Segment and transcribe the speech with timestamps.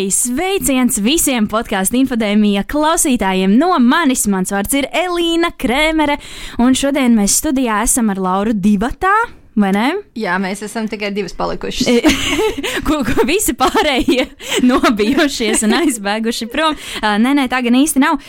[0.00, 4.22] Hei, sveiciens visiem podkāstu infodēmija klausītājiem no manis.
[4.32, 6.16] Mans vārds ir Elīna Krēmere,
[6.56, 9.12] un šodien mēs studijā esam ar Lauru Divatā.
[9.58, 9.86] Vai ne?
[10.14, 11.88] Jā, mēs esam tikai divas palikušas.
[12.86, 14.28] ko, ko visi pārējie
[14.70, 16.76] nobijušies un aizbēguši prom.
[17.02, 18.20] Nē, nē, tā gan īsti nav.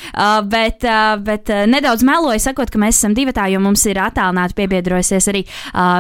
[0.50, 0.86] Bet
[1.22, 5.44] bet nedaudz meloju, sakot, ka mēs esam divi tā, jo mums ir attālināti piebiedrojusies arī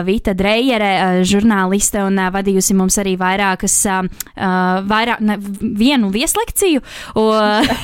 [0.08, 3.78] Vita Dreijere, žurnāliste, un vadījusi mums arī vairākas,
[4.90, 6.82] vairāk, ne, vienu vieslekciju.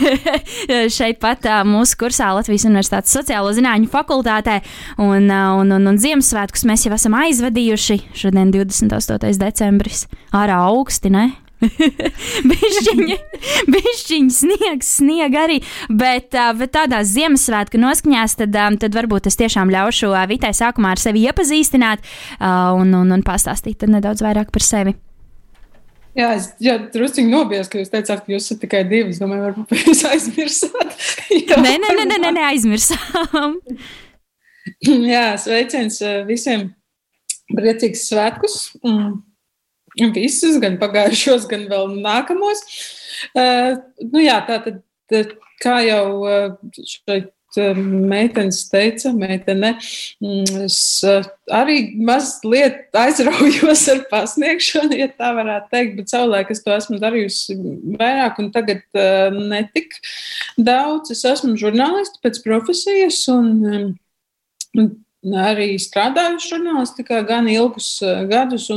[0.97, 4.59] Šeit pat mūsu kursā Latvijas Universitātes sociālo zinātņu fakultātē
[4.97, 7.99] un, un, un, un Ziemassvētkus mēs jau esam aizsākuši aizvadījuši.
[8.17, 9.35] Šodien 28.
[9.41, 10.07] decembris.
[10.35, 11.27] Ārā augsti, ne?
[12.51, 13.15] bišķiņi,
[13.73, 15.57] bišķiņi sniegs, sniega arī,
[15.89, 21.25] bet, bet tādās Ziemassvētku noskaņās, tad, tad varbūt es tiešām ļaušu Vitai sākumā ar sevi
[21.25, 22.05] iepazīstināt
[22.37, 24.93] un, un, un pastāstīt nedaudz vairāk par sevi.
[26.17, 29.13] Jā, es jā, druskuļi nobijusi, ka jūs teicāt, ka jūs esat tikai divi.
[29.13, 30.95] Es domāju, varbūt jūs aizmirsāt.
[31.33, 33.59] jā, nē, nē, nē, nē, nē, aizmirsām.
[35.13, 36.71] jā, sveiciens visiem
[37.53, 38.59] priecīgus svētkus.
[40.13, 42.61] Visus, gan pagājušos, gan vēl nākamos.
[43.33, 43.79] Uh,
[44.11, 49.71] nu jā, tā tad, kā jau uh, šeit meitenes teica, meitene,
[50.21, 50.79] mm, es
[51.53, 57.57] arī mazliet aizraujos ar pasniegšanu, ja tā varētu teikt, bet savulaik es to esmu darījusi
[57.97, 58.83] vairāk un tagad
[59.37, 59.95] netik
[60.57, 61.15] daudz.
[61.15, 63.95] Es esmu žurnālisti pēc profesijas un
[65.25, 68.69] arī strādāju žurnālistikā gan ilgus eh, gadus.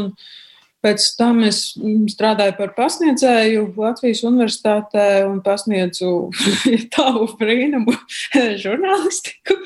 [0.81, 6.31] Pēc tam es mm, strādāju par pasniedzēju Latvijas Universitātē un pasniedzu
[6.95, 7.93] tālu brīnumu
[8.65, 9.59] žurnālistiku.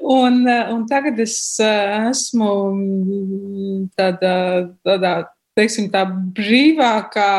[0.00, 4.36] Un, eh, un tagad es eh, esmu mm, tādā,
[4.80, 5.14] tādā
[5.58, 6.02] teiksim, tā
[6.36, 7.30] brīvākā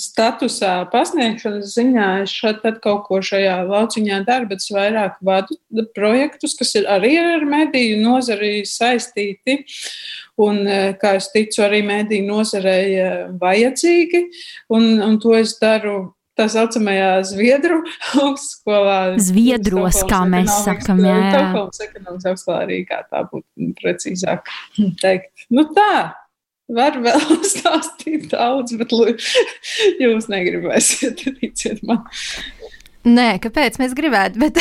[0.00, 5.58] statusā pasniegšanas ziņā es šeit kaut ko šajā lauciņā daru, bet es vairāk vadu
[5.96, 9.60] projektus, kas ir arī ar mediju nozari saistīti.
[10.40, 12.96] Un, e, kā es ticu, arī mediju nozarei
[13.42, 14.22] vajadzīgi,
[14.72, 17.82] un, un to es daru tā saucamajā Zviedru
[18.22, 19.18] augstskolā.
[19.20, 21.18] Zviedros, kā mēs sakam, jā.
[21.18, 21.30] jā.
[21.34, 24.48] Stokholmas ekonomikas augstskolā arī kā tā būtu precīzāk
[25.02, 25.46] teikt.
[25.52, 25.92] Nu tā,
[26.70, 28.94] Var vēl stāstīt daudz, bet
[30.04, 32.04] jūs negribēsiet, ticiet man.
[33.00, 34.42] Nē, kāpēc mēs gribētu?
[34.42, 34.58] Bet,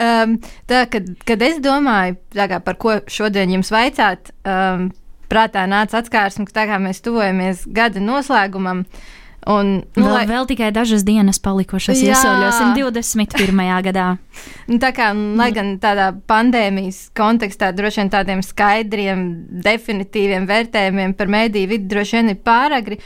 [0.00, 0.38] um,
[0.70, 4.88] tā, kad, kad es domāju, kā, par ko šodien jums vaicāt, um,
[5.28, 9.12] prātā nāca atskārsme, ka tā kā mēs tuvojamies gada noslēgumam, uh,
[9.44, 10.24] Un, nu, vēl, lai...
[10.28, 13.64] vēl tikai dažas dienas palikušas, iesaļosim 21.
[13.88, 14.06] gadā.
[14.70, 19.20] Nu, tā kā, lai gan tādā pandēmijas kontekstā droši vien tādiem skaidriem,
[19.64, 22.98] definitīviem vērtējumiem par mēdīju vidi droši vien ir pāragri,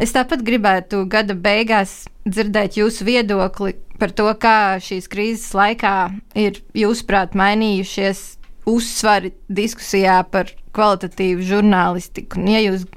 [0.00, 5.94] es tāpat gribētu gada beigās dzirdēt jūsu viedokli par to, kā šīs krīzes laikā
[6.40, 8.24] ir, jūsuprāt, mainījušies
[8.70, 12.40] uzsvari diskusijā par kvalitatīvu žurnālistiku.
[12.40, 12.88] Un, ja jūs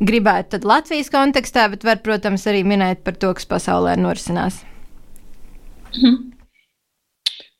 [0.00, 4.62] gribētu tad Latvijas kontekstā, bet var, protams, arī minēt par to, kas pasaulē norisinās.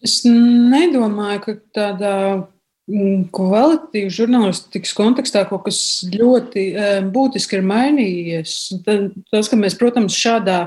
[0.05, 2.17] Es nedomāju, ka tādā
[2.84, 5.78] Mm, Kvalitīvu žurnālistikas kontekstā kaut kas
[6.12, 6.65] ļoti
[7.15, 8.56] būtiski ir mainījies.
[9.33, 10.59] Tas, ka mēs, protams, šādā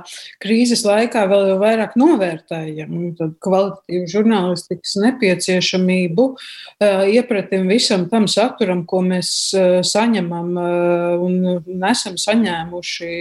[0.41, 3.11] krīzes laikā vēl vairāk novērtējam
[3.45, 12.17] kvalitatīvu žurnālistikas nepieciešamību, uh, iepratim visam tam saturam, ko mēs uh, saņemam uh, un esam
[12.17, 13.11] saņēmuši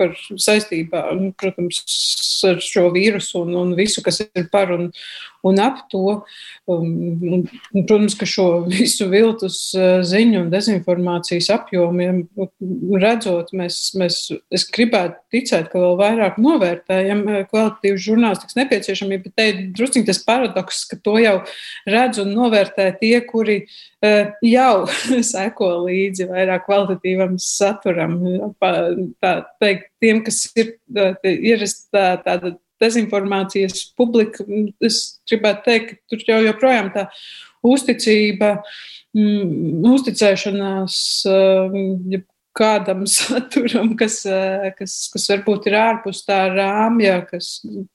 [0.00, 1.04] par saistībā,
[1.40, 1.84] protams,
[2.48, 4.88] ar šo vīrusu un, un visu, kas ir par un,
[5.42, 6.22] un ap to.
[6.70, 6.86] Un,
[7.26, 7.42] un,
[7.86, 12.22] protams, ka šo visu viltus eh, ziņu un dezinformācijas apjomiem
[13.02, 14.20] redzot, mēs, mēs,
[14.54, 20.06] es gribētu ticēt, ka vēl vairāk novērtējam eh, kvalitatīvu žurnālistikas nepieciešamību, bet te ir drusciņ
[20.08, 21.36] tas paradoks, ka to jau
[21.90, 24.86] redz un novērtē tie, kuri eh, jau
[25.32, 28.20] seko līdzi vairāk kvalitatīvam saturam.
[29.22, 30.76] Tā teikt, tiem, kas ir
[31.26, 34.44] ierasta tāda dezinformācijas publika,
[34.84, 35.00] es
[35.30, 37.06] gribētu teikt, ka tur jau joprojām tā
[37.62, 38.56] uzticība,
[39.14, 40.98] mm, uzticēšanās,
[42.12, 42.22] ja
[42.56, 44.20] kādam saturam, kas,
[44.78, 47.54] kas, kas varbūt ir ārpus tā rāmja, kas,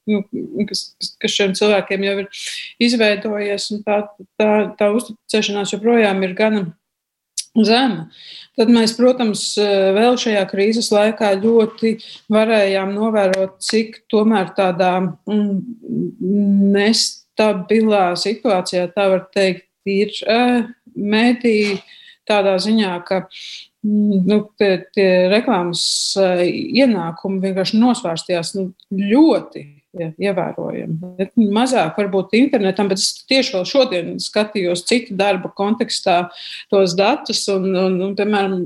[0.10, 0.24] nu,
[0.70, 0.88] kas,
[1.22, 2.44] kas šiem cilvēkiem jau ir
[2.88, 4.02] izveidojies, tā,
[4.40, 6.66] tā, tā uzticēšanās joprojām ir gana
[7.66, 8.08] zema.
[8.58, 9.44] Tad mēs, protams,
[9.98, 11.94] vēl šajā krīzes laikā ļoti
[12.34, 15.62] varējām novērot, cik tomēr tādā mm,
[16.74, 20.12] nestabilā situācijā, tā var teikt, ir
[20.98, 21.78] mēdī
[22.28, 25.86] tādā ziņā, ka mm, nu, tie, tie reklāmas
[26.18, 31.28] ienākumi vienkārši nosvārstījās nu, ļoti ja, ievērojami.
[31.54, 36.18] Mazāk varbūt internetam, bet es tieši vēl šodien skatījos citu darbu kontekstā
[36.72, 38.58] tos datus, un, un, un piemēram,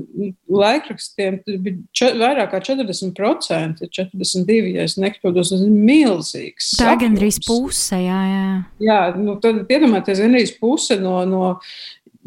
[0.52, 6.74] laikrakstiem bija čet, vairāk kā 40%, 42%, ja es nekļūdos, tas ir milzīgs.
[6.80, 8.46] Tā ir gandrīz puse, jā, jā.
[8.82, 11.56] Jā, nu, tad iedomājieties, gandrīz puse no, no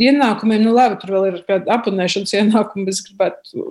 [0.02, 3.66] ienākumiem, nu labi, tur vēl ir kāda apunēšanas ienākuma, es gribētu,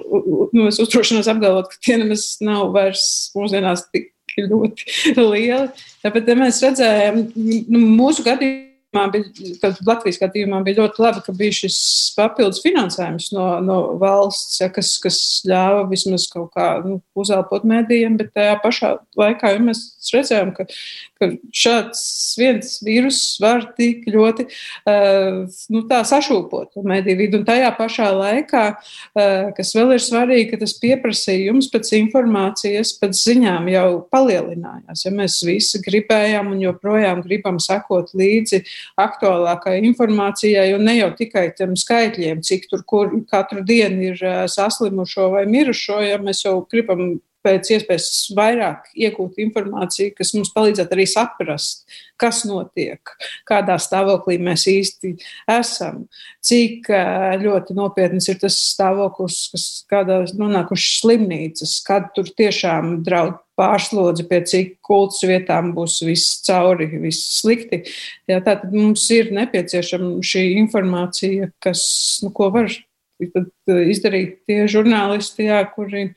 [0.56, 3.04] nu, es uzdrošinos apgalvot, ka tie nemaz nav vairs
[3.36, 4.13] mūsdienās tik
[4.50, 5.66] ļoti lieli.
[6.04, 8.73] Tāpēc mēs redzējām, nu, mūsu gadījumā
[9.12, 11.78] bija, Latvijas gadījumā bija ļoti labi, ka bija šis
[12.16, 15.18] papildus finansējums no, no valsts, ja, kas, kas
[15.48, 19.82] ļāva vismaz kaut kā nu, uzelpot mēdījiem, bet tajā pašā laikā ja mēs
[20.12, 20.66] redzējām, ka,
[21.20, 22.02] ka šāds
[22.38, 25.44] viens vīrus var tik ļoti uh,
[25.74, 27.40] nu, sašūpot mediju vidu.
[27.40, 33.18] Un tajā pašā laikā, uh, kas vēl ir svarīgi, ka tas pieprasījums pēc informācijas, pēc
[33.20, 35.06] ziņām jau palielinājās.
[35.06, 38.64] Ja mēs visi gribējām un joprojām gribam sekot līdzi
[39.00, 45.30] aktuālākai informācijai un ne jau tikai tiem skaitļiem, cik tur kur katru dienu ir saslimušo
[45.34, 51.04] vai mirušo, ja mēs jau gribam pēc iespējas vairāk iegūt informāciju, kas mums palīdzētu arī
[51.08, 51.84] saprast,
[52.20, 53.12] kas notiek,
[53.48, 55.14] kādā stāvoklī mēs īsti
[55.52, 56.06] esam,
[56.44, 56.88] cik
[57.44, 64.40] ļoti nopietns ir tas stāvoklis, kas kādā nonākuši slimnīcas, kad tur tiešām draud pārslodzi, pie
[64.48, 67.84] cik kultas vietām būs viss cauri, viss slikti.
[68.30, 71.84] Jā, tātad mums ir nepieciešama šī informācija, kas,
[72.24, 72.72] nu, ko var
[73.20, 76.08] izdarīt tie žurnālisti, jā, kuri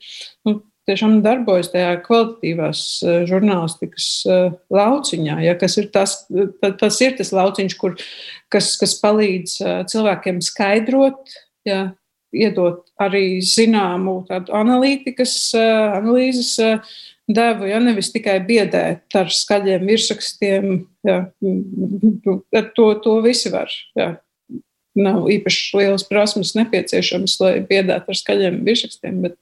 [0.46, 0.58] nu,
[0.88, 5.38] tiešām darbojas tajā kvalitatīvās eh, žurnālistikas eh, lauciņā.
[5.44, 6.22] Ja, kas ir tas,
[6.80, 7.96] tas ir tas lauciņš, kur,
[8.52, 11.36] kas, kas palīdz eh, cilvēkiem skaidrot,
[11.68, 11.90] ja,
[12.34, 16.58] iedot arī zināmu analītikas, analīzes
[17.28, 20.72] devu, ja nevis tikai biedēt ar skaļiem virsrakstiem.
[21.06, 21.18] Ja,
[22.56, 23.72] ar to, to visi var.
[23.98, 24.14] Ja.
[24.98, 29.36] Nav īpaši liels prasmes nepieciešams, lai biedētu ar skaļiem virsrakstiem, bet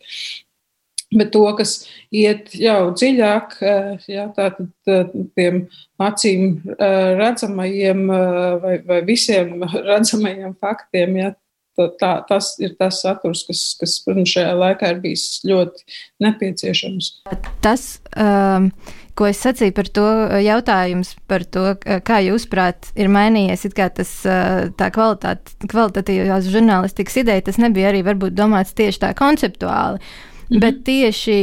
[1.15, 5.61] Bet to, kas iet jau dziļāk, eh, jā, tātad eh, tiem
[6.03, 8.01] acīm eh, redzamajiem
[8.63, 9.63] vai, vai visiem
[9.93, 11.31] redzamajiem faktiem, jā,
[12.01, 17.11] tā, tas ir tas saturs, kas, kas protams, šajā laikā ir bijis ļoti nepieciešams.
[17.65, 18.71] Tas, um,
[19.17, 20.07] ko es sacīju par to
[20.45, 24.15] jautājums, par to, kā jūsuprāt, ir mainījies tas,
[24.79, 30.03] tā kvalitāte, kvalitatīvās žurnālistikas ideja, tas nebija arī varbūt domāts tieši tā konceptuāli.
[30.47, 30.61] Mhm.
[30.63, 31.39] Bet tieši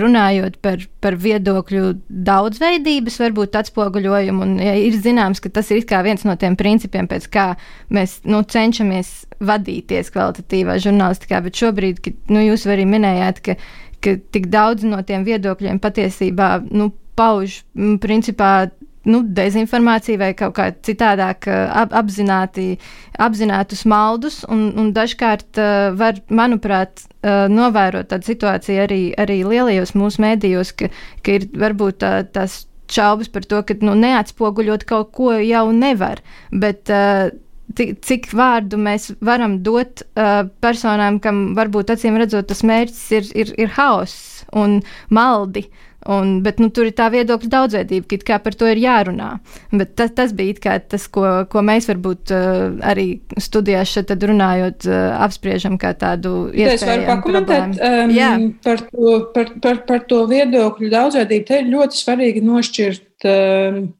[0.00, 6.24] runājot par, par viedokļu daudzveidības, varbūt atspoguļojumu, un ja ir zināms, ka tas ir viens
[6.24, 7.46] no tiem principiem, pēc kā
[7.92, 13.58] mēs nu, cenšamies vadīties kvalitatīvā žurnālistikā, bet šobrīd, kad nu, jūs arī minējāt, ka,
[14.00, 17.62] ka tik daudz no tiem viedokļiem patiesībā nu, pauž
[18.00, 18.70] principā
[19.06, 22.76] nu, dezinformāciju vai kaut kā citādāk ap, apzināti,
[23.22, 24.40] apzinātus maldus.
[24.52, 30.74] Un, un dažkārt uh, var, manuprāt, uh, novērot tādu situāciju arī, arī lielajos mūsu mēdījos,
[30.78, 30.90] ka,
[31.22, 36.22] ka ir varbūt tā, tās šaubas par to, ka nu, neatspoguļot kaut ko jau nevar.
[36.52, 37.30] Bet, uh,
[37.76, 43.52] cik vārdu mēs varam dot uh, personām, kam varbūt acīm redzot, tas mērķis ir, ir,
[43.66, 45.66] ir haoss un maldi.
[46.12, 49.30] Un, bet nu, tur ir tā viedokļa daudzveidība, ka par to ir jārunā.
[49.72, 53.06] Bet tas, tas bija tas, ko, ko mēs varbūt uh, arī
[53.42, 56.76] studijās šeit runājot, uh, apspriežam kā tādu iespēju.
[56.76, 61.48] Es varu pakomentēt um, par, to, par, par, par to viedokļu daudzveidību.
[61.48, 63.04] Te ir ļoti svarīgi nošķirt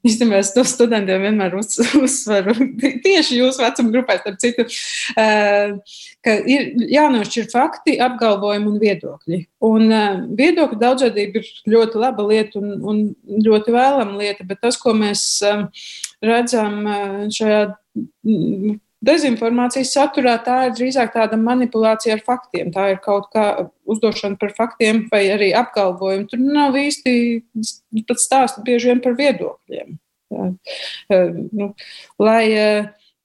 [0.06, 2.54] īstenībā es to studentiem vienmēr uz, uzsveru,
[3.04, 4.66] tieši jūsu vecuma grupā, starp citu,
[5.16, 9.42] uh, ka ir jānošķir fakti, apgalvojumi un viedokļi.
[9.66, 13.04] Un uh, viedokļu daudzveidība ir ļoti laba lieta un, un
[13.46, 15.66] ļoti vēlama lieta, bet tas, ko mēs uh,
[16.24, 16.82] redzam
[17.32, 17.62] šajā
[19.06, 22.72] dezinformācijas saturā tā ir drīzāk tāda manipulācija ar faktiem.
[22.74, 23.46] Tā ir kaut kā
[23.88, 26.28] uzdošana par faktiem vai arī apgalvojumi.
[26.30, 27.14] Tur nav īsti
[28.08, 29.98] pat stāsti bieži vien par viedokļiem.
[30.34, 30.46] Jā.
[31.54, 31.70] Nu,
[32.18, 32.46] lai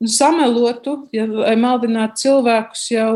[0.02, 1.26] samelotu, ja
[1.60, 3.14] maldinātu cilvēkus, jau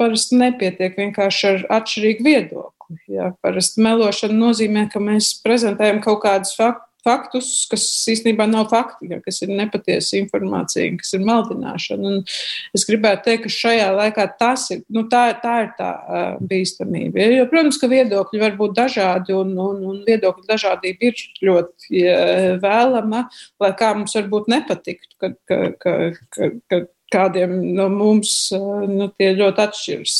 [0.00, 2.98] parasti nepietiek vienkārši ar atšķirīgu viedokli.
[3.08, 9.10] Ja, parasti melošana nozīmē, ka mēs prezentējam kaut kādus faktus faktus, kas īstenībā nav fakti,
[9.24, 12.12] kas ir nepatiesa informācija, kas ir maldināšana.
[12.12, 16.38] Un es gribētu teikt, ka šajā laikā tas ir, nu, tā, tā ir tā uh,
[16.52, 17.26] bīstamība.
[17.36, 22.48] Jo, protams, ka viedokļi var būt dažādi, un, un, un viedokļu dažādība ir ļoti uh,
[22.62, 23.26] vēlama,
[23.62, 25.96] lai kā mums varbūt nepatiktu, ka, ka, ka,
[26.34, 30.18] ka, ka kādiem no mums uh, nu, tie ļoti atšķiras.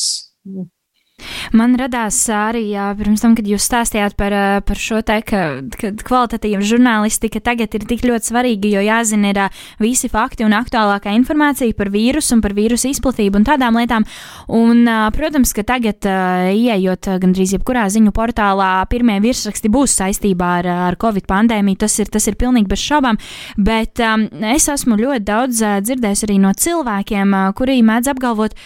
[1.52, 5.42] Man radās arī jā, pirms tam, kad jūs stāstījāt par, par šo te, ka,
[5.76, 9.40] ka kvalitatīva žurnālistika tagad ir tik ļoti svarīga, jo jāzina ir
[9.82, 14.06] visi fakti un aktuālākā informācija par vīrusu un par vīrusu izplatību un tādām lietām.
[14.52, 16.08] Un, protams, ka tagad,
[16.56, 21.82] ieejot gandrīz jebkurā ziņu portālā, pirmie virsraksti būs saistībā ar, ar Covid pandēmiju.
[21.84, 23.20] Tas ir, tas ir pilnīgi bez šaubām,
[23.60, 28.56] bet um, es esmu ļoti daudz dzirdējis arī no cilvēkiem, kuri mēdz apgalvot,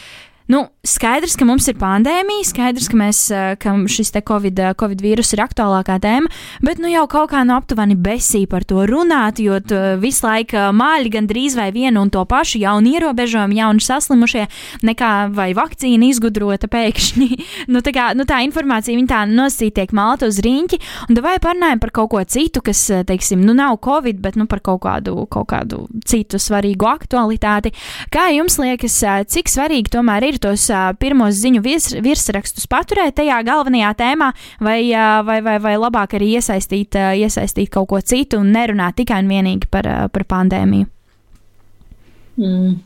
[0.47, 5.01] Nu, skaidrs, ka mums ir pandēmija, skaidrs, ka, mēs, eh, ka šis COVID, eh, COVID
[5.03, 6.31] vīrus ir aktuālākā tēma,
[6.63, 9.59] bet nu jau kaut kā no aptuveni besī par to runāt, jo
[9.99, 14.47] visu laiku eh, māļi gandrīz vai vienu un to pašu jaunu ierobežojumu, jaunu saslimušie,
[14.87, 17.29] nekā vai vakcīna izgudrota pēkšņi.
[17.73, 20.79] nu, tā, kā, nu, tā informācija viņa tā nosīt tiek malta uz riņķi,
[21.11, 24.63] un vai parunājam par kaut ko citu, kas, teiksim, nu nav Covid, bet nu par
[24.63, 27.75] kaut kādu, kaut kādu citu svarīgu aktualitāti.
[28.15, 30.36] Kā jums liekas, cik svarīgi tomēr ir?
[30.37, 35.57] Ir tos uh, pirmos ziņu virs, virsrakstus paturēt tajā galvenajā tēmā, vai, uh, vai, vai,
[35.63, 39.89] vai labāk arī iesaistīt, uh, iesaistīt kaut ko citu un nerunāt tikai un vienīgi par,
[39.89, 40.91] uh, par pandēmiju?
[42.37, 42.77] Mm.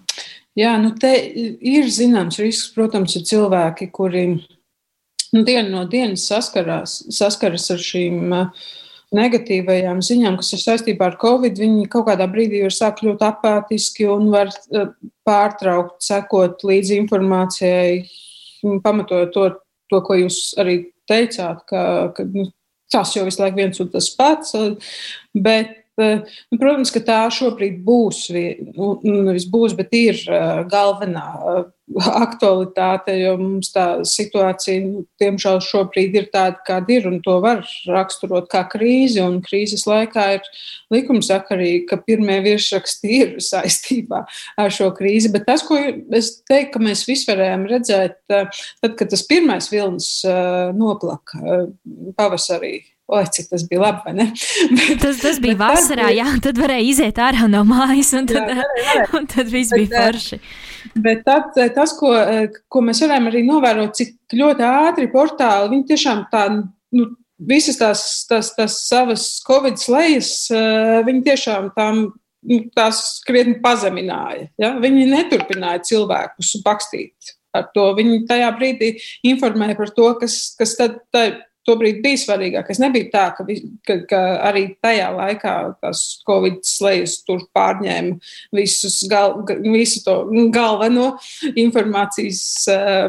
[0.59, 7.01] Jā, nu te ir zināms risks, protams, ir cilvēki, kuri nu, dienu no dienas saskarās,
[7.15, 8.69] saskaras ar šīm uh,
[9.17, 14.07] negatīvajām ziņām, kas ir saistībā ar covid, viņi kaut kādā brīdī var sākt kļūt apātiski
[14.11, 14.93] un var eh,
[15.27, 18.05] pārtraukt, sekot līdzi informācijai,
[18.85, 19.49] pamatojot to,
[19.91, 20.79] to ko jūs arī
[21.11, 21.83] teicāt, ka,
[22.15, 22.47] ka nu,
[22.91, 24.55] tas jau visu laiku viens un tas pats.
[25.35, 30.23] Bet Nu, protams, ka tā šobrīd būs, nu, nevis būs, bet ir
[30.71, 31.27] galvenā
[31.99, 37.65] aktualitāte, jo mums tā situācija, nu, diemžēl, šobrīd ir tāda, kāda ir, un to var
[37.89, 39.21] raksturot kā krīzi.
[39.25, 40.47] Un krīzes laikā ir
[40.95, 44.23] likumsakarīgi, ka pirmie virsraksti ir saistībā
[44.61, 45.33] ar šo krīzi.
[45.35, 48.55] Bet tas, ko es teiktu, ka mēs visi varējām redzēt, tad,
[48.87, 50.13] kad tas pirmais vilnis
[50.77, 51.67] noplaka
[52.19, 52.79] pavasarī
[53.11, 54.27] Oi, cik tas bija labi, vai ne?
[54.79, 58.45] Bet, tas, tas bija vasarā, tad, jā, tad varēja iziet ārā no mājas, un tad,
[58.45, 59.07] jā, varēja.
[59.19, 60.39] un tad viss bet, bija forši.
[61.07, 62.13] Bet tad, tas, ko,
[62.71, 66.45] ko mēs varējām arī novērot, cik ļoti ātri portāli, viņi tiešām tā,
[66.95, 67.09] nu,
[67.51, 70.33] visas tās, tās, tās savas Covid slējas,
[71.07, 72.03] viņi tiešām tām
[72.47, 74.49] nu, tās krietni pazemināja.
[74.61, 74.75] Ja?
[74.81, 77.91] Viņi neturpināja cilvēkus bakstīt ar to.
[77.99, 78.95] Viņi tajā brīdī
[79.27, 82.81] informēja par to, kas, kas tad, tad tobrīd bija svarīgākais.
[82.83, 83.45] Nebija tā, ka,
[83.87, 88.17] ka, ka arī tajā laikā tās Covid slēdzas tur pārņēma
[88.57, 90.17] visus gal, visu to
[90.55, 91.13] galveno
[91.61, 92.43] informācijas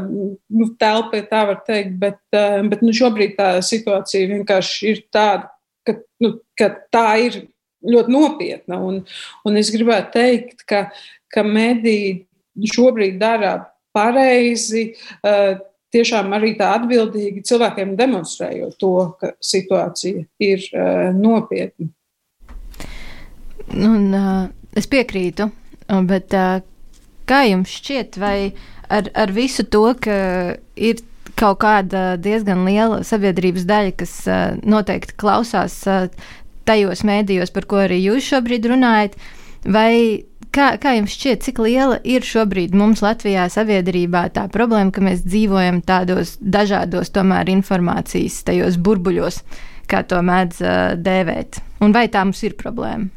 [0.08, 1.96] nu, telpu, tā var teikt.
[2.02, 5.52] Bet, bet nu, šobrīd tā situācija vienkārši ir tāda,
[5.88, 7.42] ka, nu, ka tā ir
[7.88, 8.82] ļoti nopietna.
[8.84, 9.02] Un,
[9.48, 10.86] un es gribētu teikt, ka,
[11.32, 12.26] ka mediji
[12.72, 13.58] šobrīd dara
[13.96, 14.92] pareizi.
[15.24, 15.60] Uh,
[15.92, 21.92] tiešām arī tā atbildīgi cilvēkiem demonstrējot to, ka situācija ir uh, nopietna.
[23.72, 25.48] Un, uh, es piekrītu,
[26.08, 26.60] bet uh,
[27.30, 28.36] kā jums šķiet, vai
[28.92, 30.18] ar, ar visu to, ka
[30.76, 31.04] ir
[31.40, 36.10] kaut kāda diezgan liela sabiedrības daļa, kas uh, noteikti klausās uh,
[36.68, 39.16] tajos mēdījos, par ko arī jūs šobrīd runājat,
[39.66, 45.04] vai Kā, kā jums šķiet, cik liela ir šobrīd mums Latvijā sabiedrībā tā problēma, ka
[45.06, 49.40] mēs dzīvojam tādos dažādos tomēr informācijas tajos burbuļos,
[49.88, 51.62] kā to mēdz uh, dēvēt?
[51.80, 53.08] Un vai tā mums ir problēma?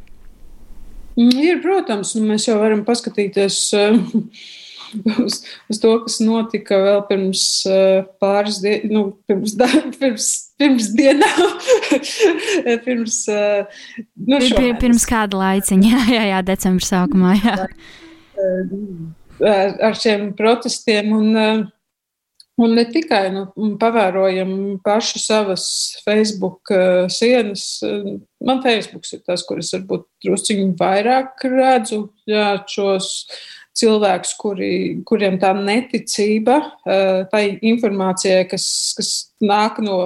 [1.19, 3.59] Mm, ir, protams, nu, mēs jau varam paskatīties.
[3.75, 3.99] Uh,
[5.25, 9.69] uz, uz to, kas notika vēl pirms uh, pāris dienām, nu, pirms, da,
[10.01, 10.31] pirms,
[10.65, 11.45] pirms dienām.
[12.87, 13.85] pirms, uh,
[14.17, 14.81] nu, šomēnes.
[14.81, 17.37] pirms kāda laiciņa, jā, jā, jā decembra sākumā.
[17.43, 17.57] Jā.
[19.45, 21.65] Ar, ar šiem protestiem un, uh,
[22.65, 23.47] un ne tikai nu,
[23.81, 24.55] pavērojam
[24.85, 25.67] paši savas
[26.07, 27.67] Facebook uh, sienas.
[28.45, 33.13] Man Facebook ir tas, kur es varbūt drusciņi vairāk redzu jā, šos
[33.79, 34.73] cilvēkus, kuri,
[35.09, 38.67] kuriem tā neticība eh, tai informācijai, kas,
[38.99, 39.11] kas
[39.43, 39.99] nāk no,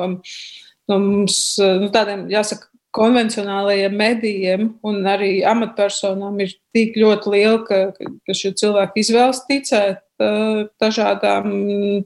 [0.89, 7.59] no mums, eh, nu, tādiem, jāsaka, konvencionālajiem medijiem un arī amatpersonām ir tik ļoti liela,
[7.67, 7.81] ka,
[8.27, 11.53] ka šie cilvēki izvēlas ticēt uh, dažādām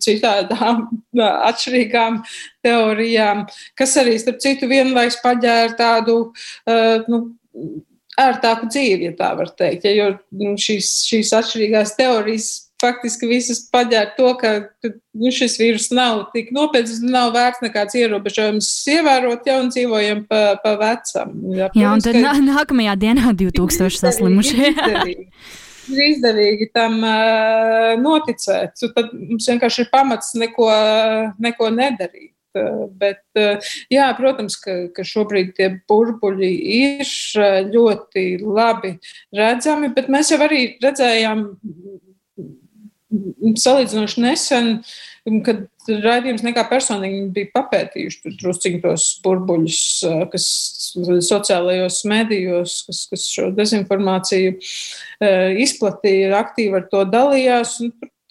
[0.02, 0.83] citādām,
[1.49, 2.19] atšķirīgām
[2.66, 3.47] teorijām,
[3.78, 6.19] kas arī, starp citu, vienlaiks paģēra tādu
[7.07, 7.23] nu,
[8.21, 9.87] ērtāku dzīvi, ja tā var teikt.
[9.88, 12.50] Ja, jo nu, šīs, šīs atšķirīgās teorijas
[12.83, 14.52] faktiski visas paģēra to, ka
[14.83, 20.42] nu, šis vīrus nav tik nopietns, nav vērts nekāds ierobežojums ievērot, ja un dzīvojam pa,
[20.62, 21.35] pa vecam.
[21.54, 22.35] Jā, jā un tad ka...
[22.42, 24.73] nākamajā dienā 2000 saslimušie.
[25.92, 28.78] Ir izdevīgi tam uh, noticēt.
[28.95, 30.69] Tad mums vienkārši ir pamats neko,
[31.42, 32.32] neko nedarīt.
[32.52, 37.12] Uh, bet, uh, jā, protams, ka, ka šobrīd tie burbuļi ir
[37.73, 38.99] ļoti labi
[39.32, 41.47] redzami, bet mēs jau arī redzējām
[43.61, 44.68] salīdzinoši nesen,
[45.47, 49.80] kad raidījums nekā personīgi bija papētījuši drusciņ tos burbuļus,
[50.32, 50.47] kas
[51.28, 54.56] sociālajos medijos, kas, kas šo dezinformāciju
[55.64, 57.78] izplatīja, aktīvi ar to dalījās.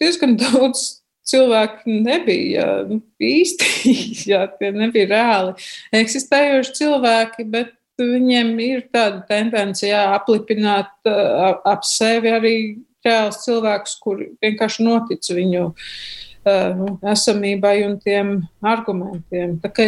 [0.01, 3.93] Diezgan daudz cilvēku nebija nu, īsti,
[4.31, 5.53] jā, tie nebija reāli
[6.01, 12.55] eksistējoši cilvēki, bet viņiem ir tāda tendence jā, aplipināt ap sevi arī
[13.05, 16.81] reāls cilvēks, kur vienkārši notic viņu uh,
[17.13, 19.57] esamībai un tiem argumentiem.
[19.61, 19.87] Tā kā,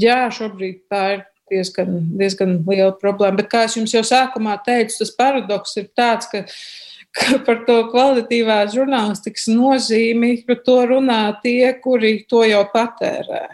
[0.00, 3.40] jā, šobrīd tā ir diezgan, diezgan liela problēma.
[3.40, 6.44] Bet, kā jau jums jau sākumā teicu, tas paradoks ir tāds, ka
[7.46, 13.46] par to kvalitatīvās žurnālistikas nozīmi, par to runā tie, kuri to jau patērē.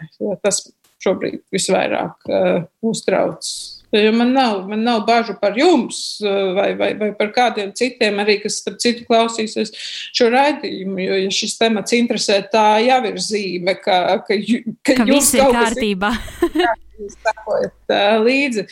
[0.43, 0.65] Tas
[1.03, 3.45] šobrīd visvairāk uh, uztrauc
[3.91, 8.19] Jo man nav, man nav bažu par jums eh, vai, vai, vai par kādiem citiem,
[8.19, 9.71] arī kas, starp citu, klausīsies
[10.17, 10.99] šo raidījumu.
[11.05, 14.35] Jo, ja šis temats interesē, tā jau ir zīme, ka, ka,
[14.83, 16.11] ka, ka viss ir kārtībā.
[16.49, 16.67] Ir,
[16.99, 18.67] jūs sekojat uh, līdzi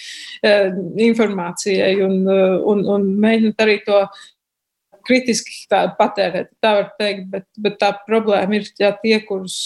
[1.08, 4.02] informācijai un, un, un mēģināt arī to
[5.08, 5.66] kritiski
[6.00, 9.58] patērēt, tā var teikt, bet, bet tā problēma ir jā, tie, kurus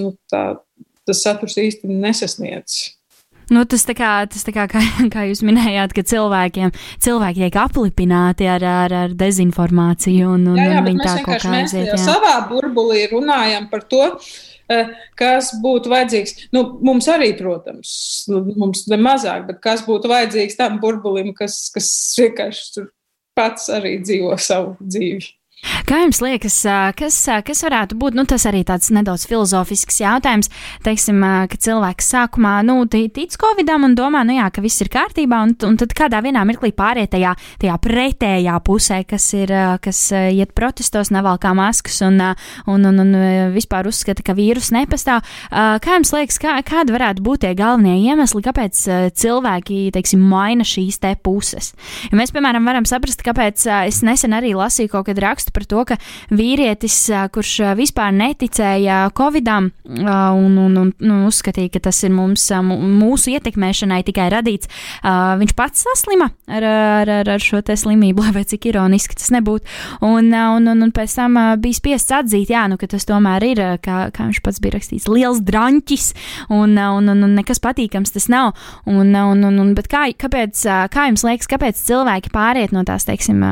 [0.00, 0.42] nu, tā,
[1.08, 2.82] tas saturs īsti nesasniedz.
[3.52, 6.72] Nu, tas tā kā, tas tā kā, kā, kā jūs minējāt, ka cilvēkiem,
[7.02, 11.38] cilvēki tiek aplipināti ar, ar, ar dezinformāciju un, un, jā, jā, un viņi tā kā
[11.58, 11.92] aiziet.
[11.92, 14.06] Mēs savā burbulī runājam par to,
[14.72, 16.48] eh, kas būtu vajadzīgs.
[16.56, 17.92] Nu, mums arī, protams,
[18.30, 21.90] mums ne mazāk, bet kas būtu vajadzīgs tam burbulim, kas, kas
[22.22, 22.86] vienkārši
[23.42, 25.32] pats arī dzīvo savu dzīvi.
[25.92, 26.56] Kā jums liekas,
[26.96, 30.48] kas, kas varētu būt nu, tas arī tāds nedaudz filozofisks jautājums?
[30.86, 31.18] Teiksim,
[31.50, 35.54] ka cilvēks sākumā nu, tic covidam un domā, nu, jā, ka viss ir kārtībā, un,
[35.68, 39.52] un tad kādā vienā mirklī pāriet tajā, tajā pretējā pusē, kas, ir,
[39.84, 40.00] kas
[40.32, 42.18] iet protestos, nevalkā maskas un,
[42.66, 43.12] un, un, un
[43.54, 45.22] vispār uzskata, ka vīrus nepastāv.
[45.52, 48.82] Kā jums liekas, kā, kādi varētu būt tie galvenie iemesli, kāpēc
[49.18, 51.72] cilvēki, teiksim, maina šīs te puses?
[52.10, 55.84] Ja mēs, piemēram, varam saprast, kāpēc es nesen arī lasīju kaut kad rakstu par to,
[55.88, 55.98] ka
[56.32, 56.98] vīrietis,
[57.32, 64.02] kurš vispār neticēja Covidam un, un, un, un uzskatīja, ka tas ir mums, mūsu ietekmēšanai
[64.06, 64.70] tikai radīts,
[65.02, 69.68] viņš pats saslima ar, ar, ar, ar šo slimību, lai cik ironiski tas nebūtu.
[70.04, 73.62] Un, un, un, un pēc tam bija spiests atzīt, jā, nu, ka tas tomēr ir,
[73.84, 76.08] kā, kā viņš pats bija rakstījis, liels drāņķis
[76.50, 78.52] un, un, un, un nekas patīkams tas nav.
[78.86, 83.42] Un, un, un, un, kā, kāpēc, kā jums liekas, kāpēc cilvēki pāriet no tās, teiksim,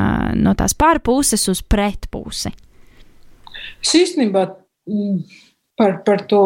[0.41, 1.90] no tās pārpuses uz pret?
[1.91, 2.51] Pretpusi?
[3.81, 4.45] Es īstenībā
[4.89, 5.17] mm,
[5.79, 6.43] par, par to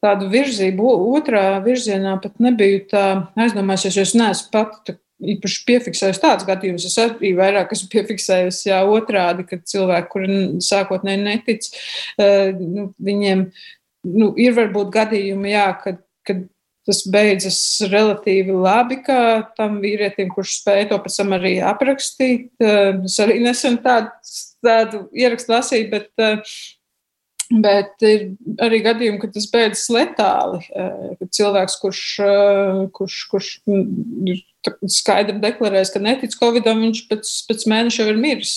[0.00, 3.04] tādu virzību, otrā virzienā pat nebiju tā
[3.40, 6.86] aizdomājusies, jo es neesmu pat īpaši piefiksējusi tāds gadījums.
[6.88, 11.68] Es arī vairāk esmu piefiksējusi jā, otrādi, ka cilvēki, kuri sākotnēji netic,
[12.16, 13.44] eh, nu, viņiem
[14.08, 16.46] nu, ir varbūt gadījumi, jā, kad, kad
[16.90, 19.22] tas beidzas relatīvi labi, kā
[19.58, 22.50] tam vīrietim, kurš spēja to pēc tam arī aprakstīt.
[22.58, 24.10] Eh, es arī nesen tādu
[24.60, 26.42] tādu ierakstu lasīju, bet, eh,
[27.62, 28.26] bet ir
[28.60, 30.62] arī gadījumi, kad tas beidzas letāli.
[30.68, 32.04] Eh, kad cilvēks, kurš,
[32.92, 33.50] kurš, kurš
[34.26, 34.42] ir
[34.86, 38.54] skaidri deklarējis, ka netic Covidam, viņš pēc, pēc mēneša jau ir miris.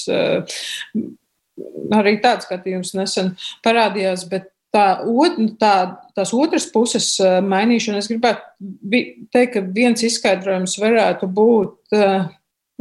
[1.93, 4.87] Arī tāds gadījums nesen parādījās, bet tā,
[5.61, 5.73] tā,
[6.17, 8.41] tās otras puses mainīšana, es gribētu
[9.33, 11.97] teikt, ka viens izskaidrojums varētu būt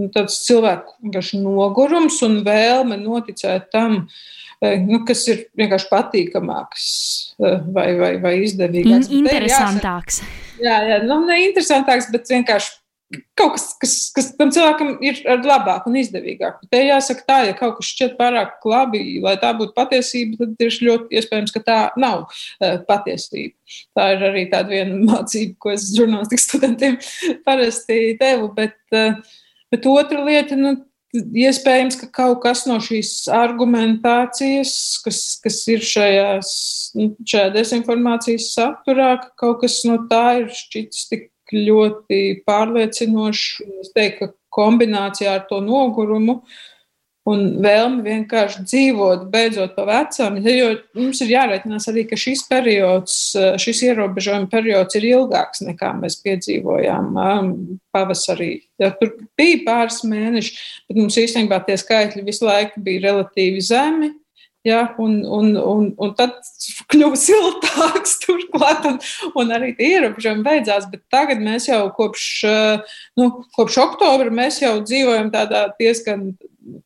[0.00, 4.06] nu, tāds cilvēku nogurums un vēlme noticēt tam,
[4.62, 6.86] e, nu, kas ir vienkārši patīkamāks
[7.38, 9.10] vai, vai, vai izdevīgāks.
[9.12, 10.22] In interesantāks.
[10.62, 12.78] Jā, jā nu, ne interesantāks, bet vienkārši
[13.38, 16.60] kaut kas, kas, kas tam cilvēkam ir labāk un izdevīgāk.
[16.62, 20.64] Bet te jāsaka tā, ja kaut kas šķiet pārāk labi, lai tā būtu patiesība, tad
[20.66, 23.56] ir ļoti iespējams, ka tā nav uh, patiesība.
[23.96, 26.98] Tā ir arī tāda viena mācība, ko es žurnālistikas studentiem
[27.46, 28.52] parasti devu.
[28.56, 29.20] Bet, uh,
[29.72, 30.76] bet otra lieta, nu,
[31.12, 34.72] iespējams, ka kaut kas no šīs argumentācijas,
[35.04, 36.54] kas, kas ir šajās,
[36.96, 43.62] nu, šajā dezinformācijas saturā, ka kaut kas no tā ir šķits tik ļoti pārliecinošs.
[43.82, 46.42] Es teiktu, ka kombinācijā ar to nogurumu
[47.28, 53.18] un vēlmi vienkārši dzīvot, beidzot pa vecam, jo mums ir jāreikinās arī, ka šis periods,
[53.62, 57.52] šis ierobežojuma periods ir ilgāks nekā mēs piedzīvojām um,
[57.94, 58.56] pavasarī.
[58.82, 60.58] Ja, tur bija pāris mēneši,
[60.90, 64.10] bet mums īstenībā tie skaitļi visu laiku bija relatīvi zemi.
[64.62, 66.36] Ja, un, un, un, un tad
[66.92, 69.00] kļuva siltāks, turklāt, un,
[69.40, 70.86] un arī tie ierobežojumi beidzās.
[70.92, 76.30] Bet tagad mēs jau kopš, eh, nu, kopš oktobra jau dzīvojam tādā diezgan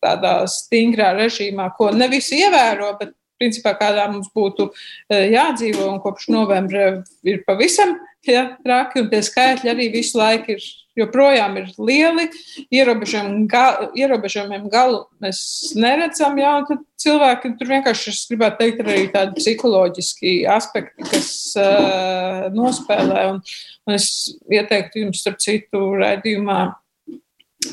[0.00, 5.90] tādā stingrā režīmā, ko ne visi ievēro, bet principā kādā mums būtu eh, jādzīvo.
[5.92, 10.64] Un kopš novembra ir pavisam ja, traki, un tie skaitļi arī visu laiku ir
[10.96, 12.26] joprojām ir lieli.
[12.74, 15.40] Ierobežojumiem ga, ierobežojumiem galu mēs
[15.78, 16.38] neredzam.
[16.40, 21.28] Jā, tad cilvēki tur vienkārši, es gribētu teikt, ir arī tādi psiholoģiski aspekti, kas
[21.60, 23.28] uh, nospēlē.
[23.34, 23.44] Un,
[23.86, 24.08] un es
[24.50, 26.64] ieteiktu jums, starp citu, raidījumā.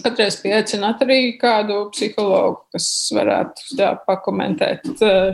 [0.03, 4.88] Katreiz pieaicināt arī kādu psihologu, kas varētu tā, pakomentēt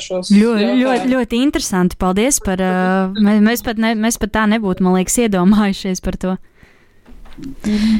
[0.03, 1.99] šos ļoti, ļoti, ļoti interesanti.
[2.01, 2.59] Paldies par.
[2.59, 6.35] Uh, mēs, pat ne, mēs pat tā nebūtu, man liekas, iedomājušies par to.
[7.39, 7.99] Mhm.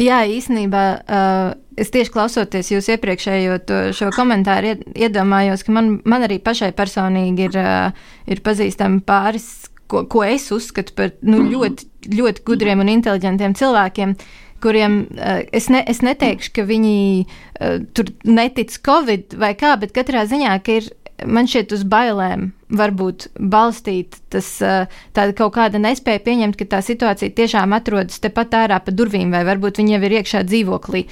[0.00, 3.58] Jā, īstenībā uh, es tieši klausoties jūs iepriekšējo
[3.96, 10.06] šo komentāru, iedomājos, ka man, man arī pašai personīgi ir, uh, ir pazīstami pāris, ko,
[10.08, 14.16] ko es uzskatu par nu, ļoti, ļoti gudriem un inteliģentiem cilvēkiem,
[14.64, 16.96] kuriem uh, es, ne, es neteikšu, ka viņi
[17.28, 20.88] uh, tur netic Covid vai kā, bet katrā ziņā, ka ir
[21.26, 27.34] man šķiet uz bailēm varbūt balstīt tas tāda kaut kāda nespēja pieņemt, ka tā situācija
[27.36, 31.02] tiešām atrodas tepat ārā pa durvīm, vai varbūt viņi jau ir iekšā dzīvoklī,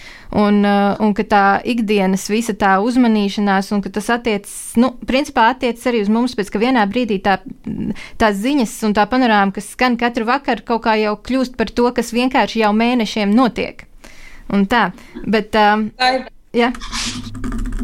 [0.40, 1.44] un, un ka tā
[1.75, 6.53] ikdienas visa tā uzmanīšanās, un ka tas attiecas, nu, principā attiecas arī uz mums, pēc
[6.55, 7.38] ka vienā brīdī tā,
[8.20, 11.90] tās ziņas un tā panorāma, kas skan katru vakaru, kaut kā jau kļūst par to,
[11.96, 13.85] kas vienkārši jau mēnešiem notiek.
[14.51, 14.90] Un tā,
[15.29, 15.55] bet.
[15.55, 16.29] Um, tā ir.
[16.57, 16.73] Ja.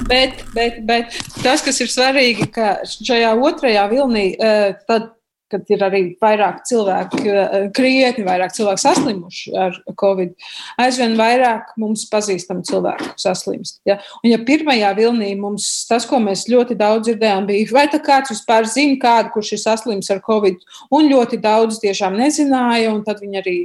[0.08, 5.12] Bet, bet, bet tas, kas ir svarīgi, ka šajā otrajā vilnī, eh, tad,
[5.50, 10.34] kad ir arī vairāk cilvēku, eh, krietni vairāk cilvēku saslimuši ar covid,
[10.78, 13.80] aizvien vairāk mums pazīstam cilvēku saslimst.
[13.86, 13.98] Ja?
[14.24, 18.34] Un ja pirmajā vilnī mums tas, ko mēs ļoti daudz dzirdējām, bija, vai tā kāds
[18.34, 20.58] vispār zina kādu, kurš ir saslims ar covid,
[20.90, 23.58] un ļoti daudz tiešām nezināja, un tad viņi arī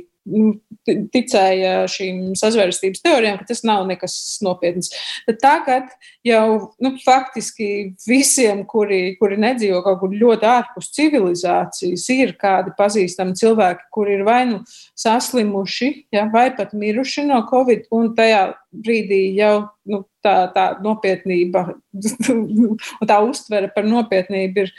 [0.86, 4.14] ticēja šīm sazvērstības teorijām, ka tas nav nekas
[4.46, 4.92] nopietns.
[5.26, 5.90] Tad tagad
[6.26, 6.46] jau
[6.84, 7.70] nu, faktiski
[8.06, 14.26] visiem, kuri, kuri nedzīvo kaut kur ļoti ārpus civilizācijas, ir kādi pazīstami cilvēki, kuri ir
[14.28, 14.62] vai nu
[15.00, 21.66] saslimuši, ja, vai pat miruši no covid, un tajā brīdī jau nu, tā, tā nopietnība
[22.32, 24.76] un tā uztvere par nopietnību ir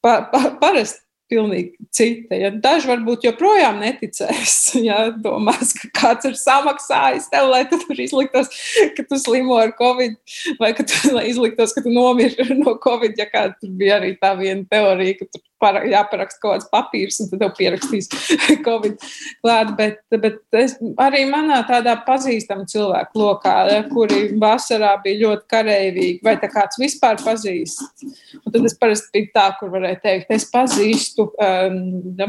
[0.00, 2.36] pa, pa, parasti pilnīgi cita.
[2.38, 4.56] Ja daži varbūt joprojām neticēs,
[4.88, 8.50] ja domās, ka kāds ir samaksājis tev, lai tu tur izliktos,
[8.96, 10.16] ka tu slimo ar covid,
[10.60, 14.34] vai ka tu izliktos, ka tu nomiri no covid, ja kā tur bija arī tā
[14.38, 18.08] viena teorija, ka tur para, jāparaksta kaut kāds papīrs, un tad tev pierakstīs
[18.66, 18.96] Covid
[19.44, 19.72] klāt.
[19.78, 26.20] Bet, bet es, arī manā tādā pazīstama cilvēku lokā, ja, kuri vasarā bija ļoti kareivīgi,
[26.26, 27.82] vai tā kāds vispār pazīst.
[28.42, 31.80] Un tad es parasti biju tā, kur varēju teikt, es pazīstu, um,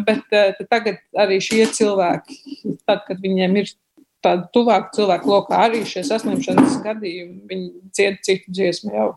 [0.07, 2.41] bet uh, tagad arī šie cilvēki,
[2.87, 3.75] tad, kad viņiem ir
[4.25, 9.11] tāda tuvāka cilvēku lokā, arī šie saslimšanas gadījumi, viņi dzied citu dziesmu jau.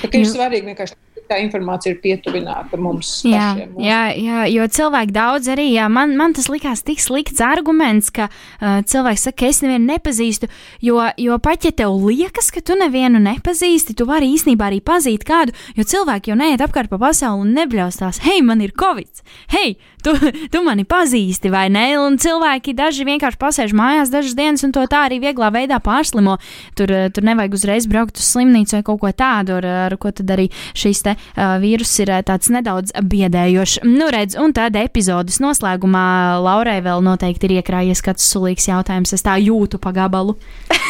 [0.00, 0.96] Tā ir svarīgi vienkārši
[1.30, 3.12] tā informācija ir pietuvināta mums.
[3.26, 3.86] Jā, pašiem, mums.
[3.86, 8.28] jā, jā, jo cilvēki daudz arī, jā, man, man tas likās tik slikts arguments, ka
[8.30, 10.50] uh, cilvēks saka, ka es nevienu nepazīstu,
[10.84, 15.26] jo, jo pat ja tev liekas, ka tu nevienu nepazīsti, tu vari īstenībā arī pazīt
[15.28, 19.76] kādu, jo cilvēki jau neiet apkārt pa pasauli un nebļaustās, hei, man ir covid, hei,
[20.04, 20.14] tu,
[20.52, 21.86] tu mani pazīsti, vai ne?
[22.00, 26.38] Un cilvēki daži vienkārši pasēž mājās dažas dienas, un to tā arī vieglā veidā pārslimo.
[26.78, 30.30] Tur, tur nevajag uzreiz braukt uz slimnīcu vai kaut ko tādu, ar, ar ko tad
[30.34, 33.80] arī šīs te vīrus ir tāds nedaudz biedējošs.
[33.86, 39.14] Nu, redz, un tad epizodes noslēgumā Laurai vēl noteikti ir iekrājies kāds sulīgs jautājums.
[39.16, 40.36] Es tā jūtu pa gabalu.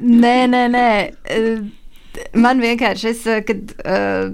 [0.00, 0.86] nē, nē, nē.
[2.36, 4.30] man vienkārši, es, kad uh,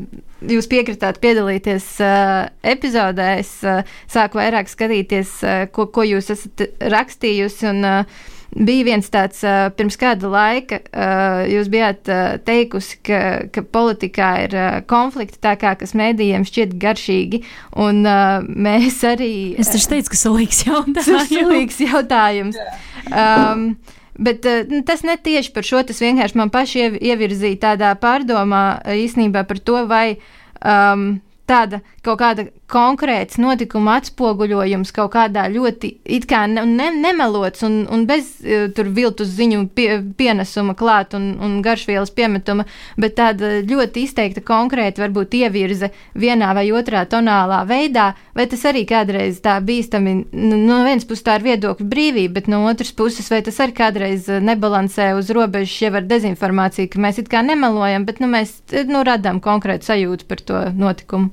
[0.49, 6.67] jūs piekritāt piedalīties uh, epizodē, es uh, sāku vairāk skatīties, uh, ko, ko jūs esat
[6.93, 7.69] rakstījusi.
[7.73, 13.23] Un, uh, bija viens tāds, uh, pirms kāda laika, uh, jūs bijāt uh, teikusi, ka,
[13.53, 17.43] ka politikā ir uh, konflikti, tā kā kas mēdījiem šķiet garšīgi,
[17.81, 19.33] un uh, mēs arī.
[19.61, 21.33] Es taču teicu, ka sulīgs jautājums.
[21.33, 22.63] sulīgs jautājums.
[23.09, 23.75] Um,
[24.23, 29.47] Bet uh, tas ne tieši par šo, tas vienkārši man paši ievirzīja tādā pārdomā īstenībā
[29.49, 30.19] par to, vai
[30.61, 31.15] um,
[31.53, 37.83] tāda kaut kāda konkrēts notikuma atspoguļojums kaut kādā ļoti it kā ne, ne, nemelots un,
[37.93, 39.89] un bez uh, tur viltus ziņu pie,
[40.19, 42.67] pienesuma klāt un, un garšvielas piemetuma,
[43.01, 48.85] bet tāda ļoti izteikta konkrēta varbūt ievirze vienā vai otrā tonālā veidā, vai tas arī
[48.89, 53.43] kādreiz tā bīstami, no vienas puses tā ir viedokļu brīvība, bet no otras puses vai
[53.45, 58.23] tas arī kādreiz nebalansē uz robežas jau ar dezinformāciju, ka mēs it kā nemelojam, bet
[58.23, 61.33] nu, mēs nu, radām konkrētu sajūtu par to notikumu.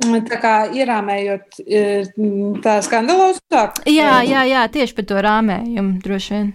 [0.00, 1.80] Tā kā ierāmējot e,
[2.64, 3.82] tā skandalozāk?
[3.84, 6.46] Jā, jā, jā, tieši par to rāmējumu droši vien.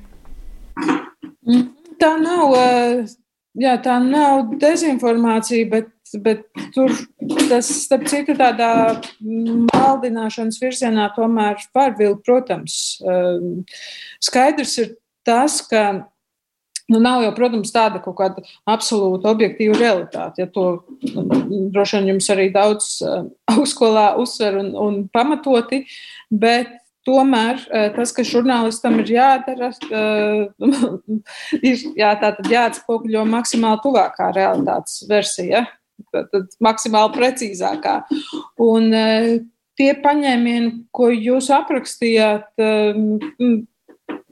[1.45, 1.67] Mm,
[2.01, 3.03] tā nav, e,
[3.61, 5.91] jā, tā nav dezinformācija, bet,
[6.25, 6.41] bet
[6.73, 6.89] tur
[7.51, 8.71] tas, starp citu, tādā
[9.21, 12.79] maldināšanas virzienā tomēr var vilkt, protams.
[13.05, 13.21] E,
[14.25, 14.93] skaidrs ir
[15.27, 15.85] tas, ka
[16.91, 20.43] Nu, nav jau, protams, tāda kaut kāda absolūta objektīva realitāte.
[20.43, 20.65] Ja to
[21.73, 25.81] droši vien jums arī daudz uh, augstskolā uzsver un, un pamatoti,
[26.29, 26.69] bet
[27.05, 30.69] tomēr uh, tas, kas žurnālistam ir jādara, uh,
[31.71, 32.13] ir jā,
[32.53, 35.65] jāatspoguļo maksimāli tuvākā realitātes versija,
[36.13, 37.97] tad maksimāli precīzākā.
[38.61, 38.93] Un,
[39.75, 42.47] tie paņēmieni, ko jūs aprakstījāt,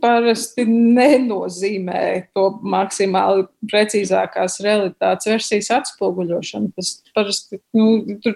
[0.04, 2.04] parasti nenozīmē
[2.36, 6.74] to maksimāli precīzākās realitātes versijas atspoguļošanu.
[6.76, 7.88] Tas parasti, nu,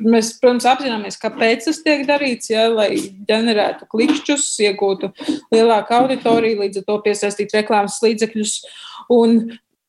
[0.08, 2.94] mēs, protams, apzināmies, kāpēc tas tiek darīts, ja, lai
[3.28, 5.12] ģenerētu klikšķus, iegūtu
[5.54, 8.60] lielāku auditoriju, līdz ar to piesaistītu reklāmas līdzekļus.
[9.14, 9.42] Un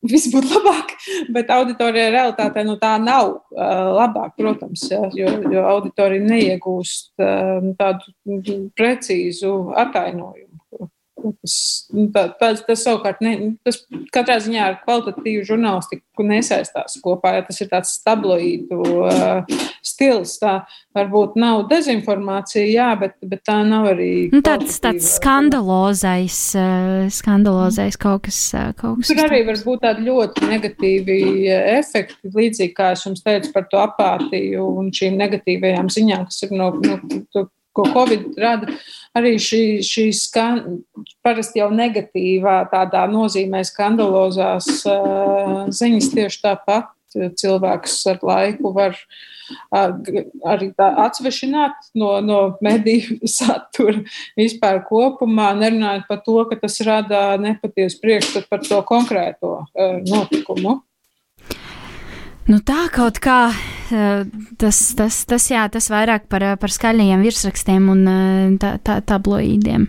[0.07, 0.93] Viss būtu labāk,
[1.35, 7.73] bet auditorijai realitātē nu, tā nav uh, labāk, protams, ja, jo, jo auditorija neiegūst uh,
[7.79, 10.48] tādu precīzu atainojumu.
[11.19, 11.55] Tas,
[11.95, 13.33] nu, tas, savukārt, ne,
[13.65, 13.81] tas
[14.13, 17.35] katrā ziņā ar kvalitatīvu žurnālistiku nesaistās kopā.
[17.37, 20.59] Ja tas ir tāds tabloīdu uh, stils, tā
[20.97, 24.11] varbūt nav dezinformācija, jā, bet, bet tā nav arī.
[24.33, 28.41] Nu, tāds, tāds skandalozais, uh, skandalozais kaut kas.
[28.55, 31.19] Uh, kaut kas Tur arī var būt tādi ļoti negatīvi
[31.77, 36.55] efekti, līdzīgi kā es jums teicu par to apātiju un šīm negatīvajām ziņām, kas ir
[36.57, 38.75] no, no ko Covid rada,
[39.17, 40.61] arī šī, šī skan,
[41.25, 46.95] parasti jau negatīvā tādā nozīmē skandalozās uh, ziņas tieši tāpat.
[47.09, 49.95] Cilvēks ar laiku var uh,
[50.45, 54.03] arī tā atsvešināt no, no mediju satura
[54.37, 60.83] vispār kopumā, nerunājot par to, ka tas rada nepatiesu priekšstatu par to konkrēto uh, notikumu.
[62.49, 63.51] Nu, tā kaut kā
[63.93, 64.23] eh,
[64.57, 69.85] tas, tas, tas, jā, tas vairāk par, par skaļajiem virsrakstiem un eh, tā, tā, tabloīdiem.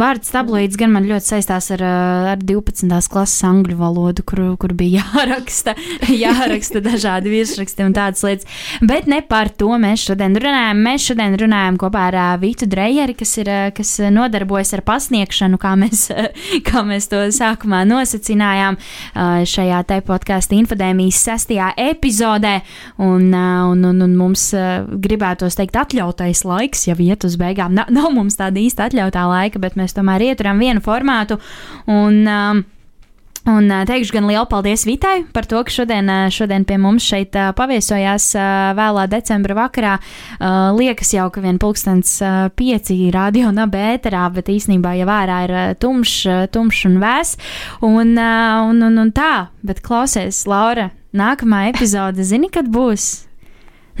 [0.00, 3.08] Vārds tabloīds gan man ļoti saistās ar, eh, ar 12.
[3.10, 5.76] klases angļu valodu, kur, kur bija jāraksta,
[6.08, 8.48] jāraksta dažādi virsraksti un tādas lietas.
[8.82, 10.82] Bet ne par to mēs šodien runājam.
[10.84, 15.60] Mēs šodien runājam kopā ar uh, Vitu Drejeri, kas, ir, uh, kas nodarbojas ar pasniegšanu,
[15.62, 16.08] kā mēs,
[16.68, 18.76] kā mēs to sākumā nosacinājām
[19.14, 22.56] šajā te podkāstu infodēmijas sestajā epizodē.
[23.04, 24.46] Un, un, un, un mums
[25.04, 27.74] gribētos teikt atļautais laiks, jau iet uz beigām.
[27.76, 31.38] Nav, nav mums tāda īsta atļautā laika, bet mēs mēs tomēr ieturam vienu formātu.
[31.86, 32.64] Un, um,
[33.44, 38.30] Un teikšu gan lielu paldies Vitai par to, ka šodien, šodien pie mums šeit paviesojās
[38.78, 39.98] vēlā decembra vakarā.
[40.78, 42.14] Liekas jau, ka vien pulkstens
[42.56, 47.36] pieci radio nabēterā, bet īsnībā jau ārā ir tumšs, tumšs un vēs.
[47.84, 53.26] Un, un, un, un tā, bet klausies, Laura, nākamā epizode, zini, kad būs?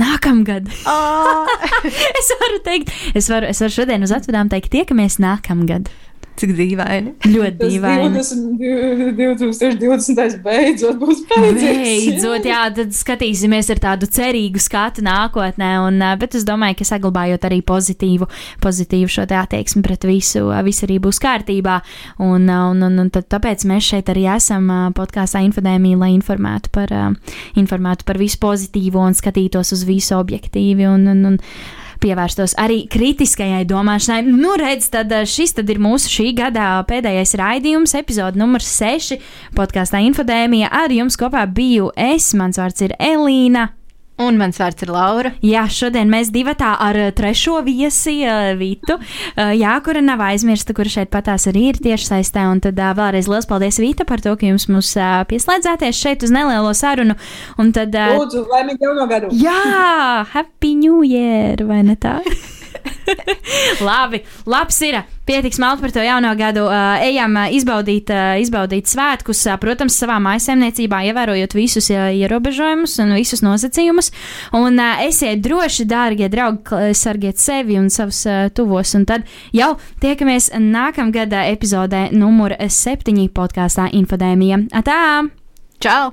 [0.00, 0.70] Nākamgad.
[0.90, 1.46] Oh.
[2.20, 5.90] es varu teikt, es varu, es varu šodien uz atvadām teikt, tiekamies nākamgad.
[6.34, 7.12] Cik dīvaini.
[7.34, 8.08] Ļoti dīvaini.
[8.18, 10.40] 20, 2020.
[10.42, 11.78] beidzot būs beidzies.
[11.78, 17.46] Beidzot, jā, tad skatīsimies ar tādu cerīgu skatu nākotnē, un, bet es domāju, ka saglabājot
[17.46, 18.26] arī pozitīvu,
[18.64, 21.78] pozitīvu šo attieksmi pret visu, viss arī būs kārtībā,
[22.18, 24.66] un, un, un, un tad, tāpēc mēs šeit arī esam
[24.98, 26.92] podkāstā Infodēmija, lai informētu par,
[27.60, 30.90] informētu par visu pozitīvo un skatītos uz visu objektīvi.
[30.90, 31.40] Un, un, un,
[32.04, 34.28] pievērstos arī kritiskajai domāšanai.
[34.28, 39.16] Nu, redz, tad šis tad ir mūsu šī gada pēdējais raidījums, epizode numurs 6
[39.56, 40.68] podkāstā Infodēmija.
[40.84, 43.70] Ar jums kopā biju es, mans vārds ir Elīna.
[44.22, 45.32] Un mans vārds ir Laura.
[45.42, 50.76] Jā, šodien mēs divi tā ar trešo viesi, uh, Vitu, uh, jā, kura nav aizmirsta,
[50.76, 52.46] kur šeit patās arī ir tieši saistē.
[52.46, 56.22] Un tad uh, vēlreiz liels paldies, Vita, par to, ka jums mūs uh, pieslēdzāties šeit
[56.22, 57.18] uz nelielo sarunu.
[57.58, 57.90] Un tad.
[57.90, 59.34] Uh, Lūdzu, laimīgu jauno gadu!
[59.34, 62.20] Jā, Happy New Year, vai ne tā?
[63.88, 65.02] Labi, labs ir.
[65.24, 66.66] Pietiks malti par to jauno gadu.
[66.68, 73.40] Uh, ejam uh, izbaudīt, uh, izbaudīt svētkus, protams, savā maisaimniecībā, ievērojot visus ierobežojumus un visus
[73.44, 74.12] nosacījumus.
[74.60, 78.20] Un esiet droši, dārgie draugi, sargiet sevi un savus
[78.56, 78.92] tuvos.
[78.98, 79.24] Un tad
[79.56, 84.66] jau tiekamies nākamgada epizodē numur 7 podkāstā Infodēmija.
[84.76, 85.00] Atā!
[85.80, 86.12] Čau!